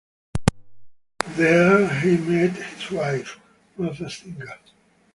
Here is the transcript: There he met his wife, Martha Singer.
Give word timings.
There 1.37 1.87
he 1.99 2.17
met 2.17 2.55
his 2.57 2.89
wife, 2.89 3.39
Martha 3.77 4.09
Singer. 4.09 4.57